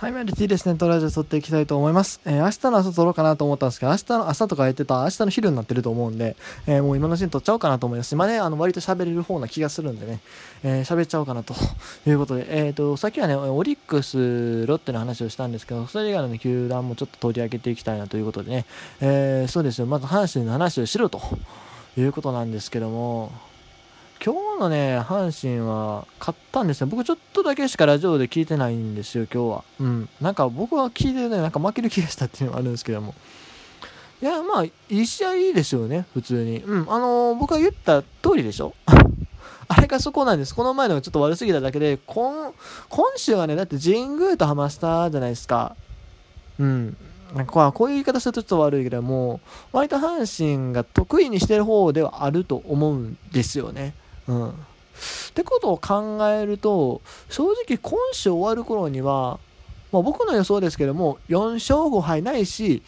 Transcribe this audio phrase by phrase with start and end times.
[0.00, 2.22] はい、メルティですね、トラジオ撮っていきたいと思います。
[2.24, 6.36] えー、明日の朝撮ろうかなと思ったんですけど、明日の朝とか言ってた明日の昼になってると思うんで、
[6.66, 8.12] えー、もう今のうちに撮っちゃおうかなと思います。
[8.12, 10.20] 今ね、あの、割と喋れる方な気がするんでね、
[10.62, 11.54] えー、喋っちゃおうかなと
[12.08, 18.64] いうことで、えっ、ー、と、さっきはね、オリックス、ロッテの話をしたんですけど、それ以外の、ね、球団もちょっと取り上げていきたいなということでね、
[19.02, 21.20] えー、そうですよ、まず阪神の話をしろと
[21.98, 23.32] いうことなんですけども、
[24.22, 26.86] 今日のね、阪神は勝ったんですよ。
[26.88, 29.64] 僕ちょっとだけしかラジオで聞いてないんですよ、今日は。
[29.80, 30.08] うん。
[30.20, 33.14] なんか僕は聞いてね、なんか負ける気がしたっていうのがあるんですけども。
[34.20, 36.58] いや、まあ、いい試合いいですよね、普通に。
[36.58, 36.92] うん。
[36.92, 38.74] あのー、僕が言った通りでしょ？
[39.68, 40.54] あれがそこなんです。
[40.54, 42.52] この前のがちょっと悪すぎただけで、今、
[42.90, 45.74] 今週はね、だって神宮とハマスターじゃないですか。
[46.58, 46.96] うん。
[47.34, 49.40] なんかこういう言い方するとちょっと悪いけども、
[49.72, 53.94] 割と阪神が得意にしてる方ではあると思うんですよね。
[54.30, 54.50] うん。
[54.50, 54.52] っ
[55.34, 59.38] てことを考えると、正直今週終わる頃には、
[59.92, 62.82] まあ、僕の予想ですけども、4勝5敗ないし、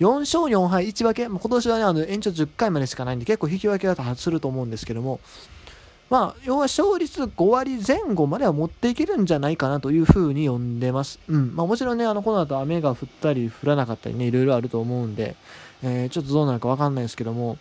[0.00, 5.20] 4勝4敗1分け、今年はね、あの延長10回までしかないんで、結構引き分けだとすると思うんですけども、
[6.10, 11.18] まあ、要は勝率5割前後までは持っていけるんじゃないかなというふうに読んでます。
[11.28, 11.56] うん。
[11.56, 15.34] まあ、もちろんね、あの、この後雨が降ったり降らなかったりね、いろいろあると思うんで、
[15.82, 17.58] えー、ちょっとどうなるかわかんないですけども、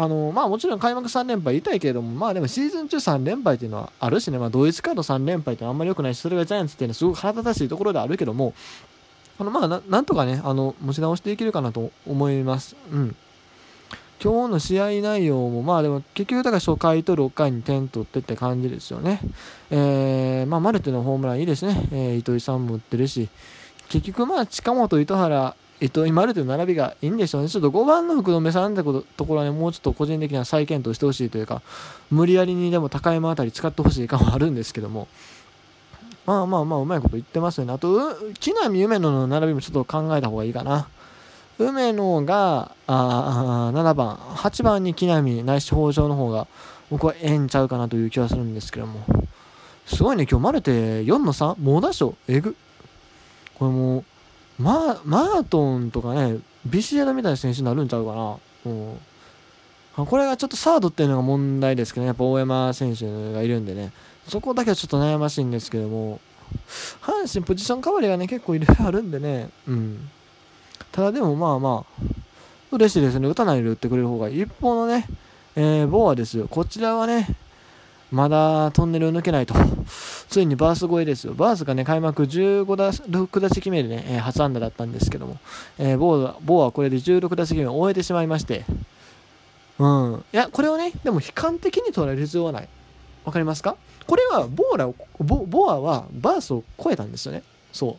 [0.00, 8.54] あのまあ、もちろん開幕3連敗言いたいけれども、まあでもシーズン中3連敗っていうのはあるしね、まあ、同一カード3連敗ってあんまり良くないし、それがジャイアンツっていうのはすごく腹立たしいところであるけども、
[9.40, 12.76] あのまあなんとかね、あの持ち直していけるかなと思います。
[12.92, 13.16] うん。
[14.22, 19.18] 今日の試合内容も、まあでも結局だから初回と6回に点取ってって感じですよね。
[19.72, 21.88] えー、まあマルテのホームランいいですね。
[21.90, 23.28] えー、糸井さんも打ってるし、
[23.88, 27.48] 結局まあ近本、糸原、えっと、今あるという並びがいいんでしょうね。
[27.48, 31.62] ちょっと5番の福留さんってことところはね、もうちょっと個人的には再検討してほしいというか、
[32.10, 35.06] 無理やりにでも高山あたり使ってほしい感はあるんですけども、
[36.26, 37.72] まあまあまあ、うまいこと言ってますよね。
[37.72, 40.88] あと、木浪梅野の並びもちょっと考えた方がいいかな。
[41.58, 46.46] 梅野が、あ7番、8番に木浪、ないし北条の方が、
[46.90, 49.04] 僕はええんちゃうかなという気はするんですけども。
[49.86, 50.70] すごいね、今日マルテ
[51.04, 51.54] 4の 3?
[51.58, 52.56] 猛打賞えぐ。
[53.58, 54.04] これもう、
[54.58, 58.36] ママートンとかね、ビシエドみたいな選手になるんちゃうかな。
[58.66, 63.92] うん、これがちょっとサードっていうのが問題ですけど、ね、やっぱ大山選手がいるんでね、
[64.26, 66.20] そこだけはちょっと悩ましいんですけども、
[67.02, 70.10] 阪神ポジション代わりがね、結構いろいろあるんでね、うん。
[70.92, 72.02] ただでもまあまあ、
[72.72, 73.28] 嬉しいですね。
[73.28, 74.42] 打たないで打ってくれる方がいい。
[74.42, 75.06] 一方のね、
[75.56, 76.48] えー、ボアですよ。
[76.48, 77.28] こちらはね、
[78.10, 79.54] まだトンネルを抜けないと。
[80.28, 81.34] ついにバース超えですよ。
[81.34, 85.38] バースがね、開幕15打6打席目でね、えー、初安打だったんですけども、
[85.78, 88.64] えー、ボーボーはこれで16打席目を終えてしまいまして、
[89.78, 90.24] うん。
[90.32, 92.68] いや、これをね、でも悲観的に捉える必要はない。
[93.24, 93.76] わかりますか？
[94.06, 94.86] これは、ボーラ
[95.18, 97.42] ボ、ボアはバースを超えたんですよね。
[97.72, 97.96] そう。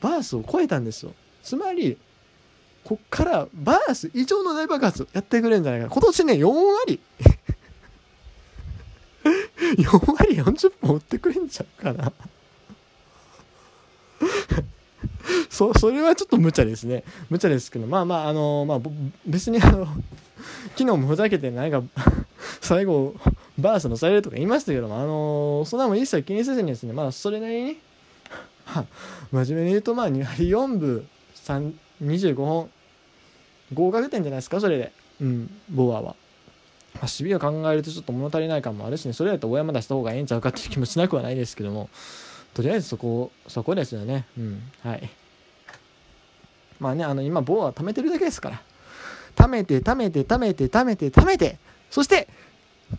[0.00, 1.12] バースを超えたんですよ。
[1.42, 1.98] つまり、
[2.84, 5.92] こっからバース以上の大爆発やってくれるんじゃないかな。
[5.92, 6.46] 今年ね、4
[6.80, 7.00] 割
[9.76, 12.12] 4割40本売ってくれんちゃうかな。
[15.50, 17.04] そそれはちょっと無茶ですね。
[17.30, 18.80] 無茶ですけどまあまああのまあ
[19.26, 19.86] 別にあの
[20.76, 21.82] 昨日もふざけてなんか
[22.60, 23.14] 最後
[23.58, 27.78] バースのされるとか言いましたけどもあのそんなも一切気にせずにですねまあそれなりに
[29.32, 31.08] 真面目に言うとまあ2割4分
[32.02, 32.70] 25本
[33.74, 34.92] 合格点じゃないですかそれで。
[35.20, 36.14] うんボアは。
[37.00, 41.88] まあ、守備を考えるとちょっと物足りない感もあるしね、それだと大山出した方がええんちゃうかっていう気もしなくはないですけども、
[42.54, 44.26] とりあえずそこ、そこですよね。
[44.36, 44.62] うん。
[44.82, 45.08] はい。
[46.80, 48.62] まあね、あの、今、棒は貯めてるだけですから。
[49.36, 51.58] 貯めて、貯めて、貯めて、貯めて、貯めて、
[51.90, 52.28] そして、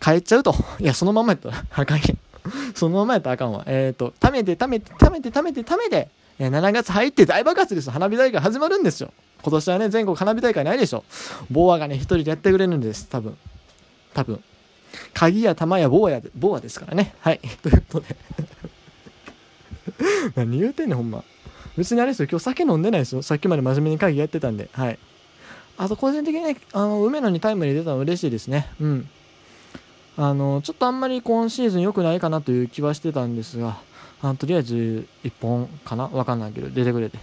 [0.00, 0.54] 帰っちゃうと。
[0.78, 2.18] いや、そのままやったらあかんやん。
[2.74, 3.64] そのままやったらあかんわ。
[3.66, 7.90] えっ、ー、と、貯めて、貯めて、貯めて、貯めて、貯めて、え、7月入って大爆発です。
[7.90, 9.12] 花火大会始まるんですよ。
[9.42, 11.04] 今年はね、全国花火大会ないでしょ。
[11.50, 13.36] ボアがね、一人でやってくれるんです、多分。
[14.14, 14.42] 多分。
[15.14, 17.14] 鍵や玉や棒や、棒やですからね。
[17.20, 17.40] はい。
[17.62, 18.16] ということで
[20.34, 21.24] 何言うてんねん、ほんま。
[21.76, 23.22] 別にあれですよ、今日酒飲んでないですよ。
[23.22, 24.68] さっきまで真面目に会議やってたんで。
[24.72, 24.98] はい。
[25.78, 28.68] あと、個人的にね、あの、梅野にタイムリー出たの嬉しいですね。
[28.80, 29.08] うん。
[30.18, 33.78] あの、ちょっとあんまり今シーズン良くないかなという気はしてたんですが、
[34.20, 36.08] あとりあえず1本かな？
[36.08, 37.18] わかんないけど、出てくれて。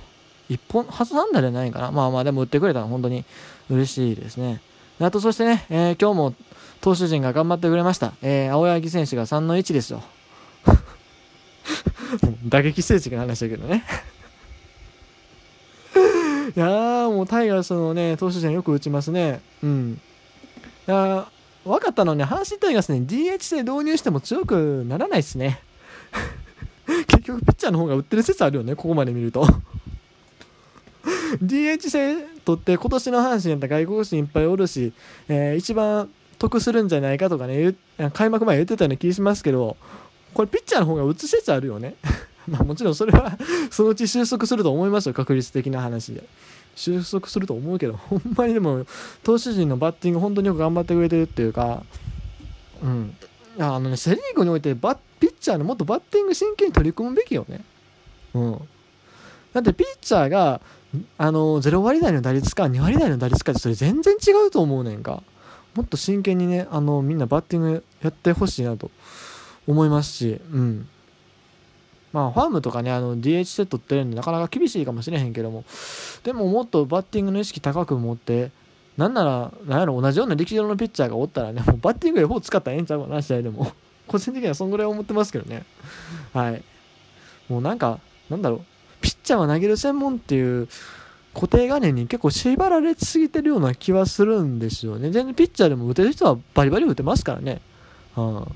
[0.49, 1.91] 1本、初なんだじゃないかな？
[1.91, 3.25] まあまあ、でも打ってくれたら本当に
[3.69, 4.61] 嬉しいですね。
[4.99, 6.33] あと、そしてね、えー、今日も
[6.81, 8.13] 投手陣が頑張ってくれました。
[8.21, 10.03] えー、青柳選手が3の1ですよ。
[12.47, 13.83] 打撃成績の話だけどね
[16.55, 19.41] いや、もうタイガースのね、投手陣よく打ちますね。
[19.63, 19.99] うん。
[20.87, 21.27] いや
[21.65, 25.61] 分かったのね、阪神タイガースね、DH で導入しても強くならないっすね。
[27.07, 29.45] 結局ピッチャーの方が打ってる説あるよねここまで見ると
[31.43, 34.93] DH 戦取って今年の阪神やったら外国人いっぱいおるし、
[35.27, 37.75] えー、一番得するんじゃないかとかね
[38.13, 39.77] 開幕前言ってたような気しますけど
[40.33, 41.95] これピッチャーの方が打つ説あるよね。
[42.47, 43.37] まあもちろんそれは
[43.71, 46.23] そのうち収束すると思いますよ確率的な話で。
[46.75, 48.85] 収束すると思うけどほんまにでも
[49.23, 51.83] 投手陣のバッティング本当によく頑張ってくれてるっていうか
[52.83, 53.15] うん。
[53.59, 57.61] あのねセ・リーグにおいてバピッチャーのもっとバッティング真剣に取り組むべきよね。
[58.35, 58.61] うん。
[59.53, 60.61] だってピッチャーが
[61.17, 65.23] あの0割台の打率か2割台の打率かってそれ全然違うと思うねんか。
[65.75, 68.89] もっと真剣にねあのみんなバッティングやってほしいなと
[69.67, 70.87] 思いますしうん
[72.13, 75.63] まあファームとかねあの DH セットってるんでなかなか厳しいかもしれへんけども
[76.23, 78.51] でももっとバッティングの意識高く持って
[78.97, 83.71] なんなら、なんやろ、同じような力量のピッチャーがおったらね、もうバッティングでほぼ使ったらええんちゃうかな、試合でも。
[84.07, 85.65] 個人的にはそんぐらい思ってますけどね。
[86.33, 86.63] はい。
[87.47, 87.99] もうなんか、
[88.29, 88.61] なんだろう、
[89.01, 90.67] ピッチャーは投げる専門っていう
[91.37, 95.11] 固定概念に結構縛られすぎてるような気はするんですよね。
[95.11, 97.61] 全然ピッチャーでも打てる人はバリバリ打てますからね。
[98.15, 98.47] うん、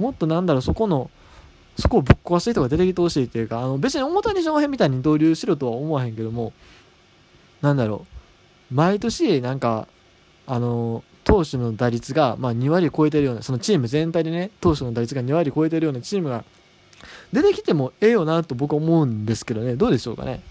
[0.00, 1.08] もっとなんだろう、そこの、
[1.78, 6.52] そこをぶっ壊す人が出てきてほしいっていうか、あの別に大谷翔平みたいに導入しろとは思わへんけども、
[7.62, 8.06] なんだろ
[8.72, 9.86] う、毎年なんか、
[10.48, 16.44] あの、投手の打率が、ま、2割超えてるような、そのチーム全体でね、投手の打率が2割超えてるようなチームが
[17.32, 20.42] 出てきてもええよなと僕は思うんですけどね、どうでしょうかね。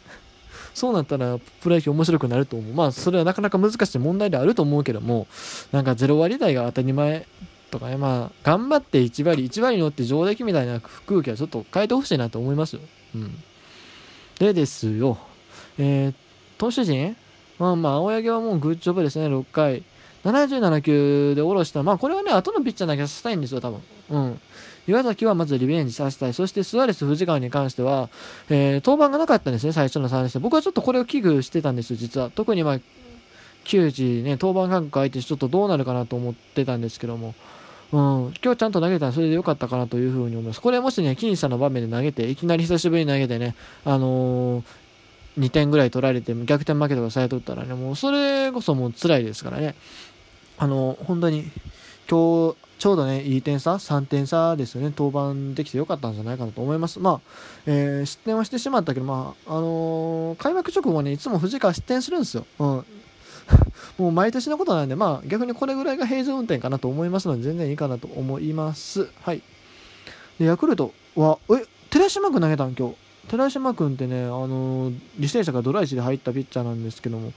[0.73, 2.73] そうなったらプロ野球面白くなると思う。
[2.73, 5.27] まあそれはなかなか難しい問題であると思うけども、
[5.71, 7.25] なんか0割台が当たり前
[7.71, 12.81] とかね、まあ頑張って1割、1割に乗って上出来みたいな空気はちょっと変えてほしいなと思いますよ。
[13.15, 13.43] うん。
[14.39, 15.17] でですよ、
[15.77, 16.13] えー、
[16.57, 17.15] 投手陣？
[17.57, 19.83] まあまあ青柳はもうグッジョブですね、6回。
[20.23, 21.81] 77球で下ろした。
[21.81, 23.81] まあこれはね、後のピッチャー投げさせたいんですよ、多分。
[24.09, 24.41] うん。
[24.89, 26.33] 岩崎はまずリベンジさせたい。
[26.33, 28.09] そしてスアレス、藤川に関しては、
[28.49, 30.41] えー、登板がなかったんですね、最初の3連戦。
[30.41, 32.31] 僕はちょっとこれを危惧してたんですよ、実は。
[32.31, 32.79] 特にまあ、
[33.63, 37.35] 球児ね、登板間隔空いてちょっとどうなるかなと思ってたんですけども。
[37.91, 37.99] うん、
[38.43, 40.61] 今日ちゃんと投げたらそれで良かったかなというふうに思います。
[40.61, 44.63] これもしね、僅差の場面で投げて、いきなり久しぶりに投げてね、あのー、
[45.39, 49.75] 2点ぐらい取られて逆転負けとかされとったらね、もうそれこそもう辛いですからね。
[50.59, 51.45] あのー、本当に
[52.09, 56.99] 今日ちょうどね、いい点差、3点差ですよね、登板できてよかったんじゃないかなと思います。
[56.99, 57.21] まあ、
[57.65, 62.45] えー、失点はしてしまったけど、まあ、あのー、開幕直後ね、いつも藤川失点するんですよ。
[62.57, 62.85] うん。
[63.99, 69.09] もう毎年のことなんで、まあ、逆にこれぐらいが平常運転かなと思いますので、全然いいかなと思います。
[69.21, 69.41] はい。
[70.39, 72.95] で、ヤクルトは、え、寺島君投げたん今日。
[73.27, 77.33] 寺島君ってね、あのー、履正社がドライチで入ったピッチャーなんですけども、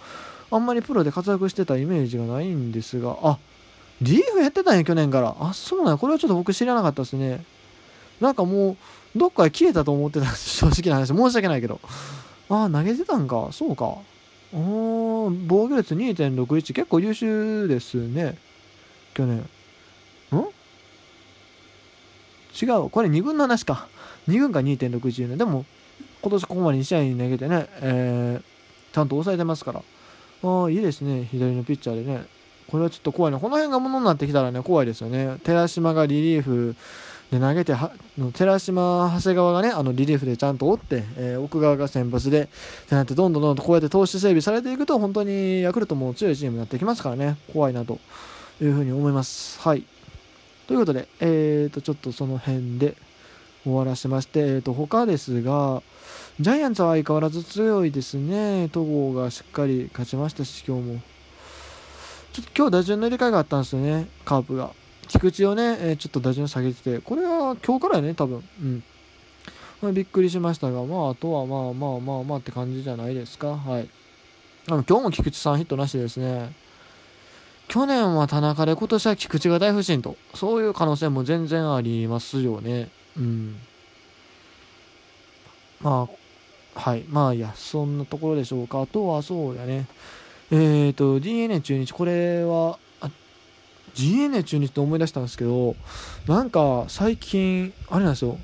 [0.52, 3.38] あんまりプロで活躍してたイメージがないんですが、あ、
[4.02, 5.37] リーフやってたんや、去年から。
[5.38, 7.44] あ、そうなんこれはちょっと僕知らなかったですね。
[8.20, 11.08] なんかもう、どっかで消えたと思ってた 正直な話。
[11.08, 11.81] 申し訳ないけど。
[12.49, 13.49] ああ投げてたんか。
[13.52, 13.84] そうか。
[14.54, 16.75] おー、防御率2.61。
[16.75, 18.37] 結構優秀ですね。
[19.14, 19.38] 去年。
[19.38, 19.43] ん？
[22.60, 22.90] 違う。
[22.90, 23.88] これ2軍の話か。
[24.28, 25.37] 2軍が2.61ね。
[25.37, 25.64] でも、
[26.20, 29.82] 今年ここまで2試合に投げてね、えー、ちゃんと抑えてますから。
[30.43, 31.28] ああ、いいですね。
[31.31, 32.26] 左のピッチャーでね。
[32.69, 33.38] これはちょっと怖いな。
[33.38, 35.38] この辺がものになってきたらね、怖いですよね。
[35.44, 36.75] 寺島がリリーフ
[37.31, 37.75] で投げて、
[38.35, 42.47] 寺島、長谷川がね、あのリリーフでちゃんと折って、えー、奥側が先発で、っ
[42.88, 47.98] てなって、どんどんどんどんこうやって投資整備されていくと、本当にヤクルトも強いチームになってきますからね、怖いなと
[48.60, 49.60] いうふうに思います。
[49.60, 49.84] はい。
[50.67, 52.96] ということで、えーと、ちょっとその辺で
[53.65, 55.82] 終わらせまして、えーと、他ですが、
[56.41, 58.69] ジャイアンツは相変わらず強いですね。
[58.72, 61.11] 戸郷がしっかり勝ちましたし、今日も。
[62.32, 64.70] ちょっと今日打順の入れ替えがあったんですよね、カープが。
[65.08, 68.43] 菊池をね、えー、ちょっと打順下げてて、これは今日からやね、多分。
[68.60, 68.82] うん。
[69.82, 73.56] まあ、びっくりしましたが、まあ、あとはまあまあまあまあって感じじゃないですか。
[73.56, 73.89] はい。
[74.69, 76.53] あの今日も菊池さんヒットなしですね。
[77.69, 82.89] 去年は田中で今年は菊池が大不振と、そういう可能性も全然ありますよね。
[83.17, 83.56] うん。
[85.81, 86.08] ま
[86.74, 87.05] あ、はい。
[87.08, 88.81] まあいや、そんなところでしょうか。
[88.81, 89.86] あとはそうやね。
[90.53, 92.79] えっ、ー、と、DNA 中日、これは、
[93.97, 95.75] DNA 中日って思い出したんですけど、
[96.27, 98.39] なんか最近、あれなんですよ、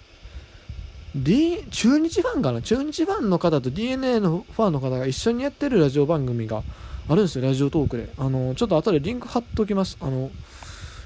[1.15, 2.63] D、中日ファンかな？
[2.63, 6.63] 中日ファンの方と DNA のファンの方が一緒にやってるラジオ番組が
[7.09, 8.09] あるんですよ、ラジオトークで。
[8.17, 9.99] あの、ちょっと後でリンク貼っておきます。
[10.01, 10.31] あの、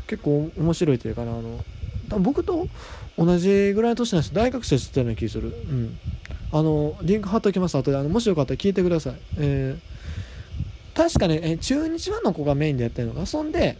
[0.06, 1.58] 結構面白いというかな、あの、
[2.20, 2.68] 僕と
[3.18, 5.48] 同じぐらいの年なんです大学生って言ったような気がする。
[5.48, 5.98] うん。
[6.52, 7.76] あの、リンク貼っておきます。
[7.76, 9.14] 後で、あの、もしよかったら聞いてください。
[9.38, 9.91] えー
[11.02, 13.76] 確かね、え中日ファンの子がメインでやってるのが、そんで、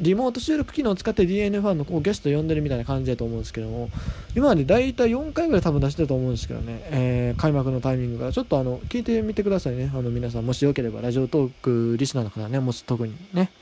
[0.00, 3.88] リモート収録機能を使って DNA ファンのこうゲスト呼んでるみたいな感じだと思うんですけども
[4.34, 13.52] 今まで大体4回ぐらい多分出してたと思うんですけどね、えー、開幕のタイミングからちょっとあの聞いてみてくださいねあの皆さんもしよければラジオトークリスナーの方ねもし特にね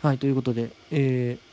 [0.00, 1.52] はいということでえー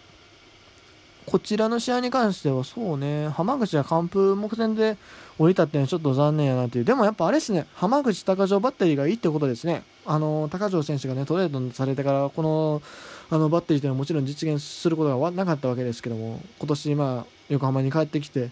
[1.30, 4.98] こちらの試合に関しては、そうね、浜口は完封目前で
[5.38, 6.86] 降りたっていうのはちょっと残念やなっていう。
[6.86, 9.84] でもやっぱあれですね、浜口、高城バッテリーがいいってことですね。
[10.12, 12.82] あの、高城選手がね、トレードされてから、この、
[13.30, 18.50] あの、バッテリーというのはもちろん実現することがなかったわけですけども、今年、まあ、横浜に帰ってきて、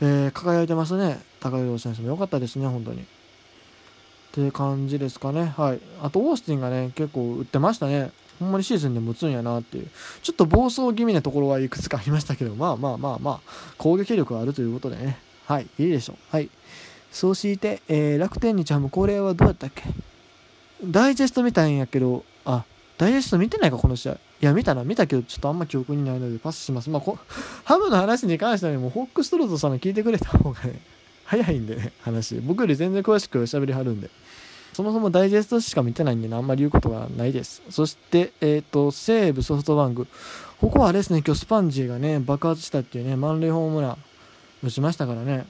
[0.00, 1.20] えー、輝いてますね。
[1.40, 3.02] 高城選手も良かったですね、本当に。
[3.02, 3.04] っ
[4.32, 5.52] ていう感じですかね。
[5.56, 5.80] はい。
[6.02, 8.10] あと、オースティンがね、結構打ってましたね。
[8.40, 9.88] ほんまにシーズンで持つんやなっていう、
[10.22, 13.40] ちょっと暴走気味なところはいくつかありましたけど、まあまあまあまあ、
[13.76, 16.16] 攻撃力があるということでね、はい、いいでしょう。
[16.30, 16.48] はい。
[17.12, 19.84] そうして、えー、楽天日ハム、これはどうやったっけ？
[20.90, 22.64] ダイジェスト見たんやけど、あ、
[22.98, 24.12] ダイジェスト見てないか、この試合。
[24.12, 26.90] いや、見たな、見たけど、ちょっとあんま記憶にないのでパスします。
[26.90, 27.02] まあ、
[27.64, 30.80] ハムの話に関してはね、もうホックストロートさんの聞いてくれた方がね、
[31.24, 32.36] 早いんでね、話。
[32.36, 34.10] 僕より全然詳しく喋りはるんで。
[34.74, 37.62] そもそもダイジェストしか見てないんで、ね、あんまり言うことがないです。
[37.70, 40.08] そして、えっ、ー、と、西武ソフトバンク。
[40.60, 43.96] ここはあれですね、今日スパンジーがね、爆発したっていうね、満塁ホームラン
[44.64, 45.46] 打ちましたからね。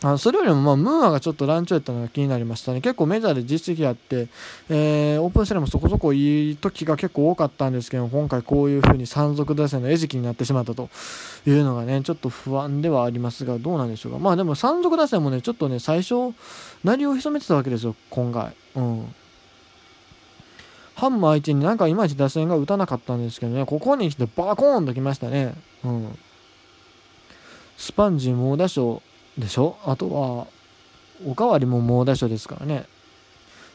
[0.00, 2.80] あのそれよりも、まあ、ムーアがちょっと乱調やったのが気になりましたね。
[2.80, 4.28] 結構メジャーで実績あって、
[4.68, 10.88] えー、オープン戦でもそこそこいい時が結構多かったんですけど、今回こういう風に山賊打線の餌食になってしまったと
[11.46, 14.18] いうのがね、ちょっと不安ではありますが、どうなんでしょうか。
[14.20, 16.32] まあでも山賊打線もね、ちょっとね、最初、
[16.84, 18.54] 鳴りを潜めてたわけですよ、今回。
[18.76, 19.14] うん。
[20.94, 25.54] ハンマー相手になんかいまいち打線が打たなかったんですけどね、ここに来てバコーンときましたね。
[25.84, 26.18] うん。
[27.76, 29.02] スパンジ猛打賞
[29.38, 29.76] でしょ？
[29.84, 30.46] あとは、
[31.26, 32.84] おかわりも猛打賞ですからね。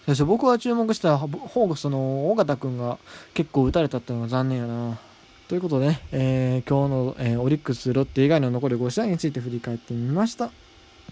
[0.06, 2.98] 最初僕は注目したホークスの尾形君が
[3.34, 5.00] 結構打たれたっていうのが残念やな。
[5.48, 10.52] ということで、ね、えー、今日の、えー、オリックス、ロッテ以外の残り5試合について振り返ってみました。